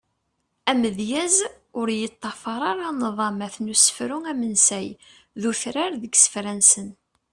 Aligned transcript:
Amedyaz 0.71 1.35
ur 1.79 1.87
yeṭṭafar 2.01 2.61
ara 2.71 2.87
nḍamat 3.01 3.55
n 3.59 3.71
usefru 3.73 4.17
amensay 4.31 4.87
d 5.41 5.43
utrar 5.49 5.91
deg 6.03 6.13
isefra-nsen. 6.17 6.89